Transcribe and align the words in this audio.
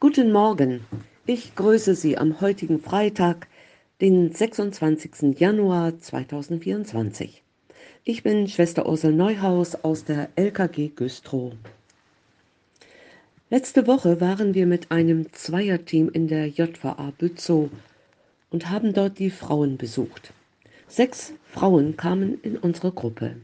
Guten 0.00 0.30
Morgen. 0.30 0.82
Ich 1.26 1.56
grüße 1.56 1.96
Sie 1.96 2.16
am 2.18 2.40
heutigen 2.40 2.80
Freitag, 2.80 3.48
den 4.00 4.30
26. 4.32 5.40
Januar 5.40 5.98
2024. 5.98 7.42
Ich 8.04 8.22
bin 8.22 8.46
Schwester 8.46 8.88
Ursel 8.88 9.12
Neuhaus 9.12 9.74
aus 9.74 10.04
der 10.04 10.28
LKG 10.36 10.90
Güstrow. 10.94 11.52
Letzte 13.50 13.88
Woche 13.88 14.20
waren 14.20 14.54
wir 14.54 14.68
mit 14.68 14.92
einem 14.92 15.32
Zweierteam 15.32 16.10
in 16.10 16.28
der 16.28 16.46
JVA 16.46 17.12
Bützow 17.18 17.68
und 18.50 18.70
haben 18.70 18.92
dort 18.92 19.18
die 19.18 19.30
Frauen 19.30 19.78
besucht. 19.78 20.32
Sechs 20.86 21.32
Frauen 21.50 21.96
kamen 21.96 22.40
in 22.42 22.56
unsere 22.56 22.92
Gruppe. 22.92 23.34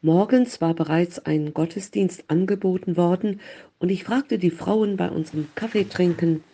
Morgens 0.00 0.60
war 0.60 0.74
bereits 0.74 1.18
ein 1.18 1.52
Gottesdienst 1.52 2.24
angeboten 2.28 2.96
worden 2.96 3.40
und 3.80 3.88
ich 3.88 4.04
fragte 4.04 4.38
die 4.38 4.50
Frauen 4.50 4.96
bei 4.96 5.10
unserem 5.10 5.48
Kaffeetrinken, 5.56 6.44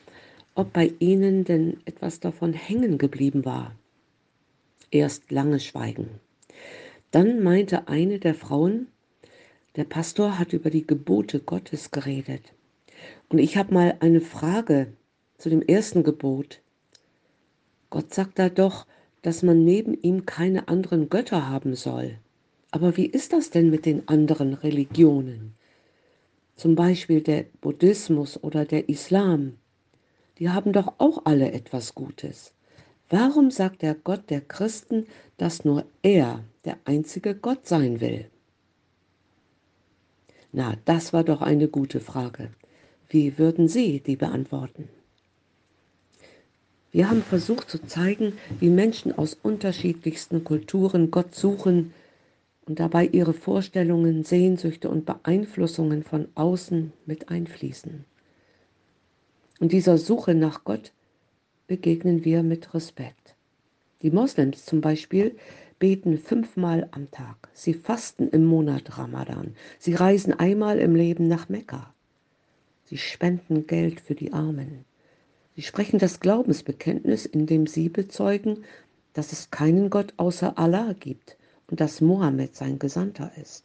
ob 0.55 0.73
bei 0.73 0.95
ihnen 0.99 1.45
denn 1.45 1.77
etwas 1.85 2.21
davon 2.21 2.55
hängen 2.55 2.97
geblieben 2.97 3.45
war. 3.45 3.75
Erst 4.91 5.31
langes 5.31 5.67
Schweigen. 5.67 6.09
Dann 7.11 7.43
meinte 7.43 7.87
eine 7.87 8.19
der 8.19 8.35
Frauen, 8.35 8.87
der 9.77 9.85
Pastor 9.85 10.39
hat 10.39 10.55
über 10.55 10.71
die 10.71 10.87
Gebote 10.87 11.39
Gottes 11.41 11.91
geredet. 11.91 12.43
Und 13.29 13.39
ich 13.39 13.59
habe 13.59 13.75
mal 13.75 13.97
eine 14.01 14.23
Frage 14.23 14.95
zu 15.37 15.51
dem 15.51 15.61
ersten 15.61 16.03
Gebot. 16.03 16.63
Gott 17.91 18.15
sagt 18.15 18.39
da 18.39 18.49
doch, 18.49 18.87
dass 19.21 19.43
man 19.43 19.65
neben 19.65 20.01
ihm 20.01 20.25
keine 20.25 20.69
anderen 20.69 21.11
Götter 21.11 21.47
haben 21.47 21.75
soll. 21.75 22.19
Aber 22.75 22.97
wie 22.97 23.07
ist 23.07 23.33
das 23.33 23.51
denn 23.51 23.71
mit 23.71 23.87
den 23.87 24.09
anderen 24.09 24.53
Religionen? 24.53 25.55
Zum 26.57 26.75
Beispiel 26.75 27.21
der 27.21 27.45
Buddhismus 27.61 28.43
oder 28.43 28.65
der 28.65 28.89
Islam. 28.89 29.59
Die 30.39 30.51
haben 30.51 30.73
doch 30.73 30.95
auch 30.99 31.25
alle 31.25 31.53
etwas 31.53 31.95
Gutes. 31.95 32.53
Warum 33.09 33.53
sagt 33.53 33.83
der 33.83 33.95
Gott 33.95 34.29
der 34.29 34.41
Christen, 34.41 35.07
dass 35.37 35.65
nur 35.65 35.85
er 36.03 36.43
der 36.65 36.77
einzige 36.85 37.37
Gott 37.37 37.69
sein 37.69 38.01
will? 38.01 38.29
Na, 40.51 40.75
das 40.85 41.13
war 41.13 41.23
doch 41.23 41.43
eine 41.43 41.69
gute 41.69 42.01
Frage. 42.01 42.51
Wie 43.09 43.39
würden 43.39 43.69
Sie 43.69 44.01
die 44.01 44.17
beantworten? 44.17 44.89
Wir 46.91 47.09
haben 47.09 47.23
versucht 47.23 47.71
zu 47.71 47.87
zeigen, 47.87 48.33
wie 48.59 48.69
Menschen 48.69 49.17
aus 49.17 49.35
unterschiedlichsten 49.41 50.43
Kulturen 50.43 51.13
Gott 51.13 51.37
suchen 51.37 51.95
und 52.67 52.81
dabei 52.81 53.07
ihre 53.07 53.35
Vorstellungen, 53.35 54.25
Sehnsüchte 54.25 54.89
und 54.89 55.05
Beeinflussungen 55.05 56.03
von 56.03 56.29
außen 56.35 56.93
mit 57.07 57.29
einfließen. 57.29 58.05
Und 59.61 59.73
dieser 59.73 59.99
Suche 59.99 60.35
nach 60.35 60.65
Gott 60.65 60.93
begegnen 61.67 62.25
wir 62.25 62.43
mit 62.43 62.75
Respekt. 62.75 63.35
Die 64.03 64.11
Moslems 64.11 64.65
zum 64.65 64.81
Beispiel 64.81 65.37
beten 65.79 66.19
fünfmal 66.19 66.89
am 66.93 67.11
Tag. 67.11 67.49
Sie 67.53 67.75
fasten 67.75 68.29
im 68.29 68.45
Monat 68.45 68.99
Ramadan. 68.99 69.55
Sie 69.79 69.95
reisen 69.95 70.33
einmal 70.33 70.79
im 70.79 70.95
Leben 70.95 71.29
nach 71.29 71.49
Mekka. 71.49 71.93
Sie 72.85 72.99
spenden 72.99 73.67
Geld 73.67 74.01
für 74.01 74.15
die 74.15 74.33
Armen. 74.33 74.85
Sie 75.57 75.63
sprechen 75.63 75.99
das 75.99 76.21
Glaubensbekenntnis, 76.21 77.27
indem 77.27 77.67
sie 77.67 77.89
bezeugen, 77.89 78.65
dass 79.13 79.33
es 79.33 79.51
keinen 79.51 79.89
Gott 79.89 80.15
außer 80.17 80.59
Allah 80.59 80.95
gibt 80.99 81.37
und 81.75 81.81
dass 81.81 82.01
Mohammed 82.01 82.55
sein 82.55 82.79
Gesandter 82.79 83.33
ist. 83.35 83.65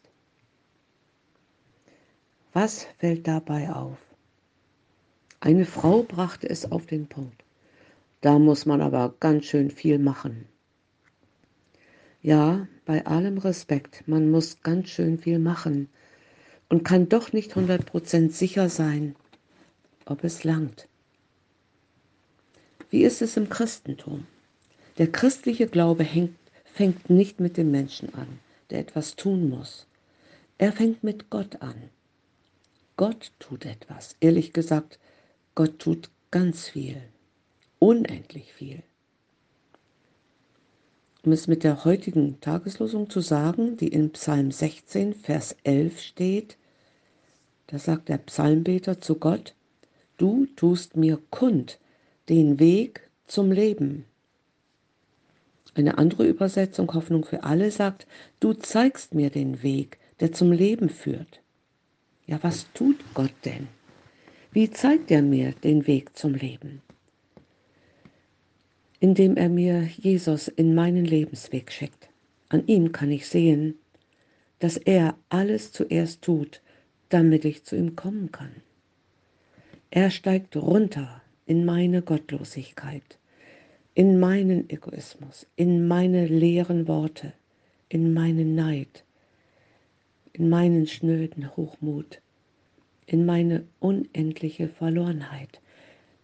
Was 2.52 2.88
fällt 2.98 3.28
dabei 3.28 3.70
auf? 3.70 3.98
Eine 5.38 5.64
Frau 5.64 6.02
brachte 6.02 6.50
es 6.50 6.72
auf 6.72 6.86
den 6.86 7.06
Punkt. 7.06 7.44
Da 8.20 8.40
muss 8.40 8.66
man 8.66 8.80
aber 8.80 9.14
ganz 9.20 9.44
schön 9.44 9.70
viel 9.70 10.00
machen. 10.00 10.46
Ja, 12.20 12.66
bei 12.84 13.06
allem 13.06 13.38
Respekt, 13.38 14.02
man 14.08 14.28
muss 14.28 14.60
ganz 14.64 14.88
schön 14.88 15.16
viel 15.16 15.38
machen 15.38 15.88
und 16.68 16.82
kann 16.82 17.08
doch 17.08 17.32
nicht 17.32 17.54
100% 17.54 18.32
sicher 18.32 18.68
sein, 18.70 19.14
ob 20.04 20.24
es 20.24 20.42
langt. 20.42 20.88
Wie 22.90 23.04
ist 23.04 23.22
es 23.22 23.36
im 23.36 23.48
Christentum? 23.48 24.26
Der 24.98 25.06
christliche 25.06 25.68
Glaube 25.68 26.02
hängt 26.02 26.39
fängt 26.80 27.10
nicht 27.10 27.40
mit 27.40 27.58
dem 27.58 27.70
Menschen 27.70 28.14
an, 28.14 28.38
der 28.70 28.78
etwas 28.78 29.14
tun 29.14 29.50
muss. 29.50 29.86
Er 30.56 30.72
fängt 30.72 31.04
mit 31.04 31.28
Gott 31.28 31.60
an. 31.60 31.74
Gott 32.96 33.32
tut 33.38 33.66
etwas. 33.66 34.16
Ehrlich 34.20 34.54
gesagt, 34.54 34.98
Gott 35.54 35.78
tut 35.78 36.08
ganz 36.30 36.70
viel. 36.70 36.96
Unendlich 37.80 38.54
viel. 38.54 38.82
Um 41.22 41.32
es 41.32 41.48
mit 41.48 41.64
der 41.64 41.84
heutigen 41.84 42.40
Tageslosung 42.40 43.10
zu 43.10 43.20
sagen, 43.20 43.76
die 43.76 43.88
in 43.88 44.12
Psalm 44.12 44.50
16, 44.50 45.12
Vers 45.12 45.56
11 45.64 46.00
steht, 46.00 46.56
da 47.66 47.78
sagt 47.78 48.08
der 48.08 48.16
Psalmbeter 48.16 49.02
zu 49.02 49.16
Gott, 49.16 49.54
du 50.16 50.46
tust 50.56 50.96
mir 50.96 51.20
kund 51.28 51.78
den 52.30 52.58
Weg 52.58 53.10
zum 53.26 53.52
Leben. 53.52 54.06
Eine 55.80 55.96
andere 55.96 56.26
Übersetzung, 56.26 56.92
Hoffnung 56.92 57.24
für 57.24 57.42
alle, 57.42 57.70
sagt, 57.70 58.06
du 58.38 58.52
zeigst 58.52 59.14
mir 59.14 59.30
den 59.30 59.62
Weg, 59.62 59.98
der 60.20 60.30
zum 60.30 60.52
Leben 60.52 60.90
führt. 60.90 61.40
Ja, 62.26 62.38
was 62.42 62.70
tut 62.74 62.98
Gott 63.14 63.32
denn? 63.46 63.66
Wie 64.52 64.70
zeigt 64.70 65.10
er 65.10 65.22
mir 65.22 65.52
den 65.52 65.86
Weg 65.86 66.18
zum 66.18 66.34
Leben? 66.34 66.82
Indem 68.98 69.38
er 69.38 69.48
mir 69.48 69.84
Jesus 69.84 70.48
in 70.48 70.74
meinen 70.74 71.06
Lebensweg 71.06 71.72
schickt. 71.72 72.10
An 72.50 72.66
ihm 72.66 72.92
kann 72.92 73.10
ich 73.10 73.26
sehen, 73.26 73.74
dass 74.58 74.76
er 74.76 75.16
alles 75.30 75.72
zuerst 75.72 76.20
tut, 76.20 76.60
damit 77.08 77.46
ich 77.46 77.64
zu 77.64 77.74
ihm 77.74 77.96
kommen 77.96 78.30
kann. 78.30 78.54
Er 79.90 80.10
steigt 80.10 80.58
runter 80.58 81.22
in 81.46 81.64
meine 81.64 82.02
Gottlosigkeit 82.02 83.19
in 83.94 84.20
meinen 84.20 84.70
Egoismus, 84.70 85.46
in 85.56 85.88
meine 85.88 86.26
leeren 86.26 86.86
Worte, 86.86 87.32
in 87.88 88.12
meinen 88.14 88.54
Neid, 88.54 89.04
in 90.32 90.48
meinen 90.48 90.86
schnöden 90.86 91.56
Hochmut, 91.56 92.20
in 93.06 93.26
meine 93.26 93.64
unendliche 93.80 94.68
Verlorenheit. 94.68 95.60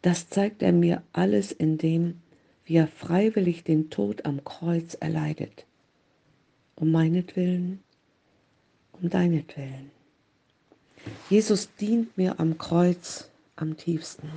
Das 0.03 0.28
zeigt 0.28 0.62
er 0.62 0.72
mir 0.72 1.03
alles 1.12 1.50
in 1.50 1.78
dem, 1.78 2.21
wie 2.65 2.77
er 2.77 2.87
freiwillig 2.87 3.65
den 3.65 3.91
Tod 3.91 4.25
am 4.25 4.44
Kreuz 4.44 4.94
erleidet. 4.94 5.66
Um 6.77 6.93
meinetwillen, 6.93 7.81
um 8.93 9.09
deinetwillen. 9.09 9.91
Jesus 11.31 11.75
dient 11.77 12.16
mir 12.16 12.38
am 12.38 12.59
Kreuz 12.59 13.31
am 13.56 13.77
tiefsten. 13.77 14.28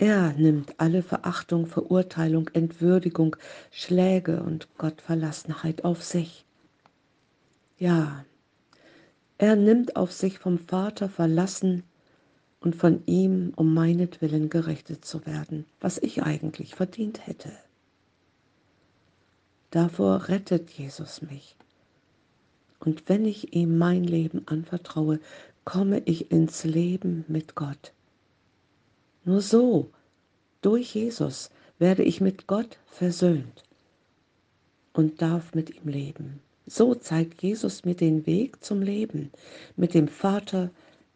Er 0.00 0.32
nimmt 0.32 0.80
alle 0.80 1.02
Verachtung, 1.02 1.66
Verurteilung, 1.66 2.48
Entwürdigung, 2.54 3.36
Schläge 3.70 4.42
und 4.42 4.66
Gottverlassenheit 4.78 5.84
auf 5.84 6.02
sich. 6.02 6.46
Ja, 7.76 8.24
er 9.36 9.56
nimmt 9.56 9.96
auf 9.96 10.10
sich 10.10 10.38
vom 10.38 10.58
Vater 10.58 11.10
verlassen 11.10 11.82
und 12.60 12.76
von 12.76 13.02
ihm 13.04 13.52
um 13.56 13.74
meinetwillen 13.74 14.48
gerichtet 14.48 15.04
zu 15.04 15.26
werden, 15.26 15.66
was 15.80 15.98
ich 15.98 16.22
eigentlich 16.22 16.74
verdient 16.74 17.26
hätte. 17.26 17.52
Davor 19.70 20.28
rettet 20.28 20.70
Jesus 20.70 21.20
mich. 21.20 21.56
Und 22.78 23.06
wenn 23.10 23.26
ich 23.26 23.52
ihm 23.52 23.76
mein 23.76 24.04
Leben 24.04 24.48
anvertraue, 24.48 25.20
komme 25.64 26.00
ich 26.06 26.30
ins 26.30 26.64
Leben 26.64 27.26
mit 27.28 27.54
Gott. 27.54 27.92
Nur 29.24 29.40
so, 29.40 29.90
durch 30.62 30.94
Jesus, 30.94 31.50
werde 31.78 32.02
ich 32.02 32.20
mit 32.20 32.46
Gott 32.46 32.78
versöhnt 32.86 33.64
und 34.92 35.22
darf 35.22 35.54
mit 35.54 35.70
ihm 35.70 35.88
leben. 35.88 36.40
So 36.66 36.94
zeigt 36.94 37.42
Jesus 37.42 37.84
mir 37.84 37.94
den 37.94 38.26
Weg 38.26 38.62
zum 38.62 38.82
Leben 38.82 39.32
mit 39.76 39.94
dem 39.94 40.08
Vater, 40.08 40.70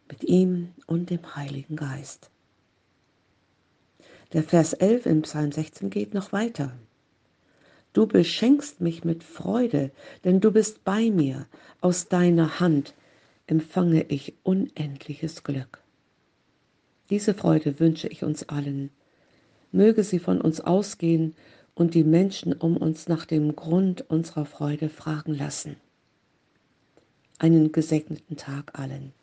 mit 0.09 0.23
ihm 0.23 0.73
und 0.87 1.09
dem 1.09 1.35
Heiligen 1.35 1.75
Geist. 1.75 2.29
Der 4.33 4.43
Vers 4.43 4.73
11 4.73 5.05
im 5.05 5.21
Psalm 5.21 5.51
16 5.51 5.89
geht 5.89 6.13
noch 6.13 6.31
weiter. 6.31 6.73
Du 7.93 8.05
beschenkst 8.05 8.81
mich 8.81 9.05
mit 9.05 9.23
Freude, 9.23 9.91
denn 10.25 10.41
du 10.41 10.51
bist 10.51 10.83
bei 10.83 11.09
mir. 11.09 11.47
Aus 11.79 12.09
deiner 12.09 12.59
Hand 12.59 12.93
empfange 13.47 14.03
ich 14.09 14.33
unendliches 14.43 15.43
Glück. 15.43 15.84
Diese 17.09 17.33
Freude 17.33 17.79
wünsche 17.79 18.07
ich 18.07 18.23
uns 18.23 18.49
allen. 18.49 18.89
Möge 19.71 20.03
sie 20.03 20.19
von 20.19 20.41
uns 20.41 20.61
ausgehen 20.61 21.35
und 21.75 21.93
die 21.93 22.03
Menschen 22.03 22.53
um 22.53 22.77
uns 22.77 23.07
nach 23.07 23.25
dem 23.25 23.55
Grund 23.55 24.09
unserer 24.09 24.45
Freude 24.45 24.89
fragen 24.89 25.33
lassen. 25.33 25.75
Einen 27.37 27.71
gesegneten 27.71 28.37
Tag 28.37 28.79
allen. 28.79 29.13